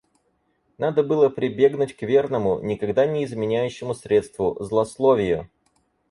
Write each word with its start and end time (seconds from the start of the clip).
Надо 0.79 1.03
было 1.03 1.29
прибегнуть 1.29 1.95
к 1.95 2.01
верному, 2.01 2.59
никогда 2.59 3.05
не 3.05 3.23
изменяющему 3.23 3.93
средству— 3.93 4.57
злословию. 4.59 5.47